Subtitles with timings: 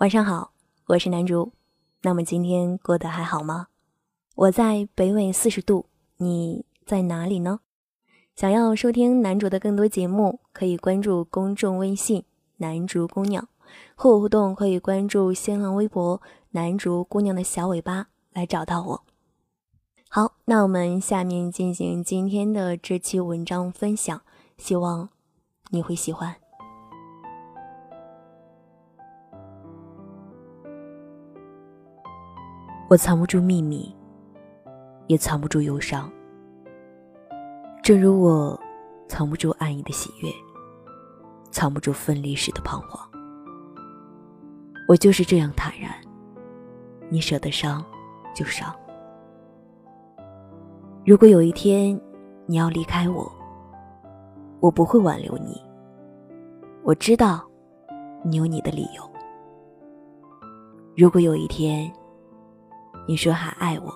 [0.00, 0.52] 晚上好，
[0.86, 1.52] 我是南竹。
[2.00, 3.66] 那么今天过得还好吗？
[4.34, 5.84] 我在北纬四十度，
[6.16, 7.60] 你在哪里呢？
[8.34, 12.24] 想要收听南竹的更多节目，可以关注公众微信
[12.56, 13.46] “南竹姑娘”，
[13.94, 16.22] 和我互动可以关注新浪微博
[16.52, 19.04] “南竹姑娘的小尾巴”来找到我。
[20.08, 24.22] 好，那我们下面进行今天的这期文章分享，
[24.56, 25.10] 希望
[25.68, 26.36] 你会喜欢。
[32.90, 33.94] 我藏不住秘密，
[35.06, 36.10] 也藏不住忧伤。
[37.84, 38.60] 正如我
[39.06, 40.28] 藏不住暗影的喜悦，
[41.52, 43.00] 藏不住分离时的彷徨。
[44.88, 45.92] 我就是这样坦然，
[47.10, 47.80] 你舍得伤
[48.34, 48.74] 就伤。
[51.06, 51.98] 如果有一天
[52.44, 53.30] 你要离开我，
[54.58, 55.62] 我不会挽留你。
[56.82, 57.48] 我知道
[58.24, 59.10] 你有你的理由。
[60.96, 61.88] 如果有一天，
[63.10, 63.92] 你说还爱我，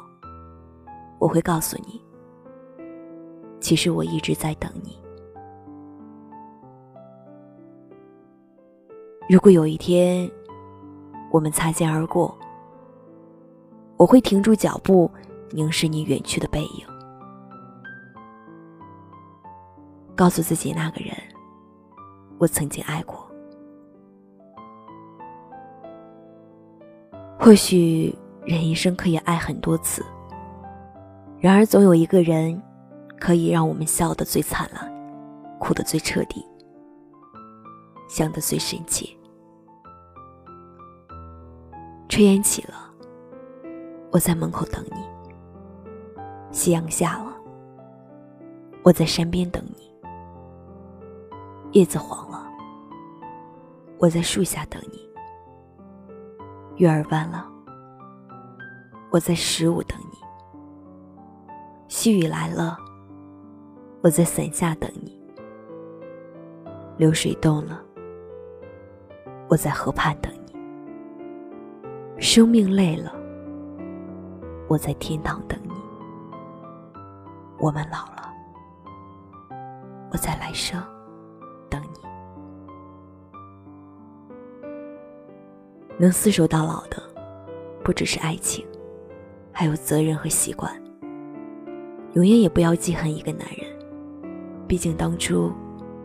[1.20, 2.02] 我会告诉你，
[3.60, 5.00] 其实我一直在等你。
[9.28, 10.28] 如果有一天
[11.30, 12.36] 我们擦肩而过，
[13.96, 15.08] 我会停住脚步，
[15.50, 16.84] 凝视你远去的背影，
[20.16, 21.16] 告诉自己那个人，
[22.38, 23.24] 我曾经爱过。
[27.38, 28.12] 或许。
[28.44, 30.04] 人一生可以爱很多次，
[31.38, 32.62] 然而总有一个人，
[33.18, 34.92] 可以让我们笑得最灿烂，
[35.58, 36.44] 哭得最彻底，
[38.06, 39.08] 想得最深切。
[42.06, 42.74] 炊烟起了，
[44.12, 45.00] 我在门口等你；
[46.52, 47.34] 夕阳下了，
[48.82, 49.90] 我在山边等你；
[51.72, 52.46] 叶子黄了，
[53.98, 54.98] 我在树下等你；
[56.76, 57.52] 月儿弯了。
[59.14, 60.18] 我在十五等你，
[61.86, 62.76] 细雨来了，
[64.02, 65.12] 我在伞下等你；
[66.96, 67.80] 流水动了，
[69.46, 70.52] 我在河畔等你；
[72.20, 73.14] 生命累了，
[74.66, 75.74] 我在天堂等你；
[77.60, 78.34] 我们老了，
[80.10, 80.82] 我在来生
[81.70, 82.00] 等你。
[85.98, 87.00] 能厮守到老的，
[87.84, 88.66] 不只是爱情。
[89.56, 90.68] 还有责任和习惯，
[92.14, 93.64] 永远也不要记恨一个男人，
[94.66, 95.52] 毕竟当初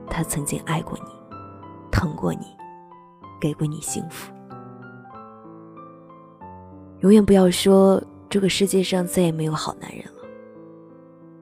[0.08, 1.10] 他曾经爱过你，
[1.92, 2.46] 疼过你，
[3.42, 4.32] 给过你幸福。
[7.00, 8.00] 永远不要说
[8.30, 10.22] 这个世界上再也没有好男人了，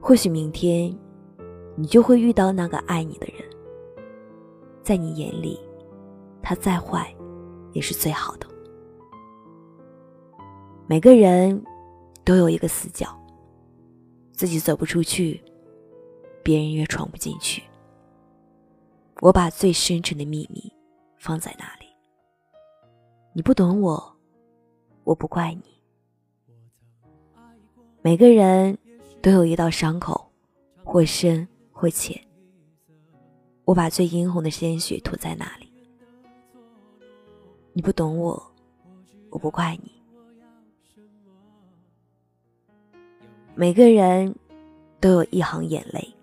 [0.00, 0.96] 或许明天
[1.76, 3.44] 你就会遇到那个爱你的人，
[4.82, 5.60] 在你眼里，
[6.40, 7.14] 他再坏
[7.74, 8.46] 也是最好的。
[10.86, 11.62] 每个人。
[12.28, 13.08] 都有一个死角，
[14.32, 15.42] 自己走不出去，
[16.42, 17.62] 别人也闯不进去。
[19.22, 20.70] 我把最深沉的秘密
[21.16, 21.86] 放在那里。
[23.32, 24.16] 你不懂我，
[25.04, 25.82] 我不怪你。
[28.02, 28.76] 每个人
[29.22, 30.30] 都有一道伤口，
[30.84, 32.22] 或深或浅。
[33.64, 35.72] 我把最殷红的鲜血涂在那里。
[37.72, 38.54] 你不懂我，
[39.30, 39.97] 我不怪你。
[43.60, 44.32] 每个人
[45.00, 46.14] 都有一行眼泪，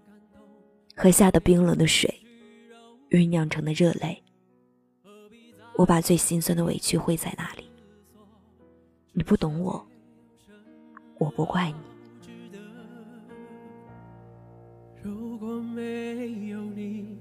[0.96, 2.10] 喝下的冰冷的水，
[3.10, 4.24] 酝酿成的热泪。
[5.76, 7.70] 我把最心酸的委屈汇在那里。
[9.12, 9.86] 你不懂我，
[11.18, 11.76] 我不怪你。
[15.04, 17.18] 如果没有你，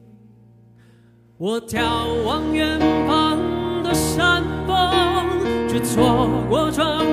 [1.39, 7.03] 我眺望远方的山峰，却错过转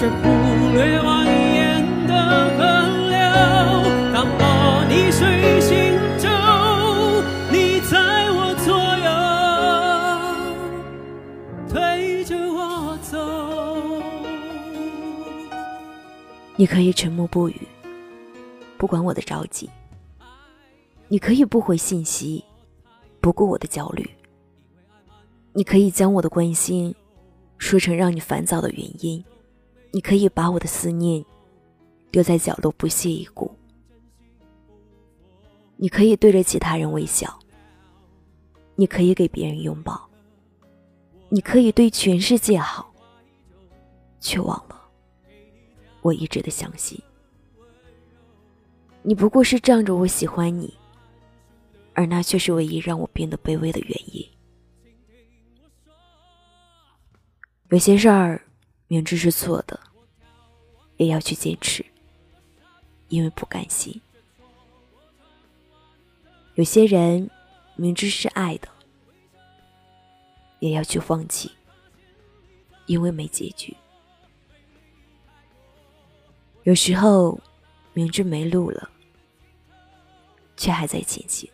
[0.00, 0.14] 却忽
[0.72, 2.14] 略蜿蜒的
[2.56, 2.64] 河
[3.10, 3.20] 流。
[4.14, 4.42] 当我
[4.88, 6.24] 逆水行舟，
[7.52, 8.72] 你在我左
[9.04, 9.10] 右，
[11.68, 13.12] 推着我走。
[16.56, 17.68] 你可以沉默不语。
[18.78, 19.68] 不管我的着急，
[21.08, 22.42] 你可以不回信息，
[23.20, 24.08] 不顾我的焦虑。
[25.52, 26.94] 你可以将我的关心
[27.58, 29.22] 说成让你烦躁的原因，
[29.92, 31.24] 你可以把我的思念
[32.10, 33.50] 丢在角落不屑一顾。
[35.76, 37.38] 你可以对着其他人微笑，
[38.76, 40.08] 你可以给别人拥抱，
[41.28, 42.92] 你可以对全世界好，
[44.20, 44.80] 却忘了
[46.02, 47.02] 我一直的相信。
[49.02, 50.74] 你不过是仗着我喜欢你，
[51.94, 54.22] 而那却是唯一让我变得卑微的原因。
[57.70, 58.44] 有些事儿
[58.90, 59.78] 明知是错的，
[60.96, 61.86] 也要去坚持，
[63.06, 64.00] 因为不甘心。
[66.56, 67.30] 有些人
[67.76, 68.68] 明知是爱的。
[70.58, 71.50] 也要去放弃，
[72.84, 73.74] 因为没结局。
[76.64, 77.40] 有时候
[77.94, 78.90] 明知没路了，
[80.58, 81.48] 却还在前行，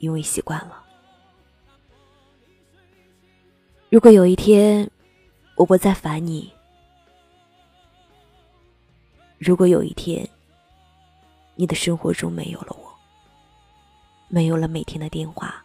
[0.00, 0.84] 因为习惯了。
[3.88, 4.90] 如果有一天
[5.60, 6.50] 我不再烦你，
[9.36, 10.26] 如果有一天
[11.54, 12.90] 你的生活中没有了我，
[14.28, 15.62] 没有了每天的电话，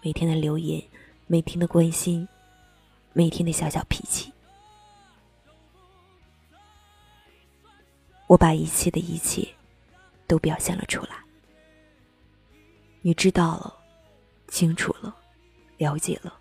[0.00, 0.82] 每天的留言。
[1.26, 2.26] 每天的关心，
[3.12, 4.32] 每天的小小脾气，
[8.26, 9.46] 我把一切的一切
[10.26, 11.22] 都表现了出来。
[13.02, 13.76] 你知道了，
[14.48, 15.14] 清楚了，
[15.76, 16.32] 了解了，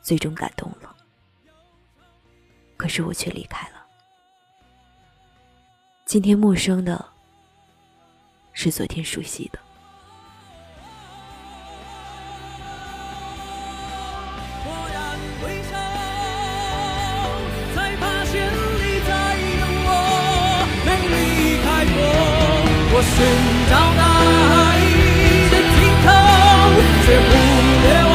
[0.00, 0.87] 最终感动了。
[2.78, 3.74] 可是我却离开了。
[6.06, 7.04] 今天陌生的，
[8.54, 9.58] 是昨天熟悉的。
[22.90, 23.14] 我寻
[23.70, 24.02] 找大
[24.48, 24.56] 海
[25.50, 26.06] 的尽头，
[27.04, 27.30] 却忽
[27.82, 28.07] 略。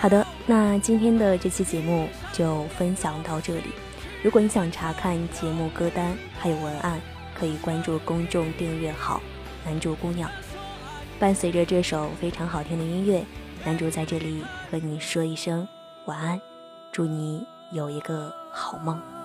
[0.00, 3.64] 好的，那今天的这期节目就分享到这里。
[4.22, 6.98] 如果你想查看节目歌单还有文案，
[7.38, 9.20] 可以关注公众订阅号
[9.62, 10.30] “男主姑娘”。
[11.20, 13.22] 伴随着这首非常好听的音乐，
[13.62, 15.68] 男主在这里和你说一声
[16.06, 16.40] 晚安，
[16.90, 19.19] 祝你有一个好梦。